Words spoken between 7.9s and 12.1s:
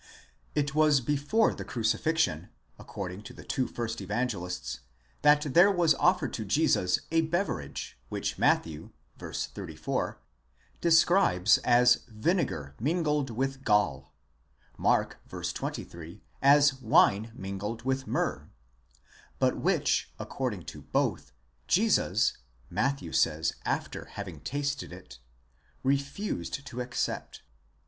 which Matthew (v. 34) describes as